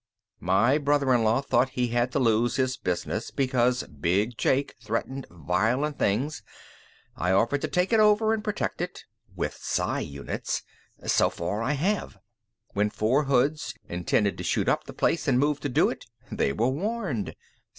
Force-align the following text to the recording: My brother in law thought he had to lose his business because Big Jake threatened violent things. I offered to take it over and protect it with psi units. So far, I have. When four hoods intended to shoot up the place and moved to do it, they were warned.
My 0.39 0.79
brother 0.79 1.13
in 1.13 1.23
law 1.23 1.41
thought 1.41 1.69
he 1.77 1.89
had 1.89 2.11
to 2.13 2.17
lose 2.17 2.55
his 2.55 2.75
business 2.75 3.29
because 3.29 3.83
Big 3.83 4.35
Jake 4.35 4.73
threatened 4.81 5.27
violent 5.29 5.99
things. 5.99 6.41
I 7.15 7.31
offered 7.31 7.61
to 7.61 7.67
take 7.67 7.93
it 7.93 7.99
over 7.99 8.33
and 8.33 8.43
protect 8.43 8.81
it 8.81 9.03
with 9.35 9.53
psi 9.61 9.99
units. 9.99 10.63
So 11.05 11.29
far, 11.29 11.61
I 11.61 11.73
have. 11.73 12.17
When 12.73 12.89
four 12.89 13.25
hoods 13.25 13.75
intended 13.87 14.39
to 14.39 14.43
shoot 14.43 14.67
up 14.67 14.85
the 14.85 14.93
place 14.93 15.27
and 15.27 15.37
moved 15.37 15.61
to 15.61 15.69
do 15.69 15.91
it, 15.91 16.07
they 16.31 16.51
were 16.51 16.69
warned. 16.69 17.35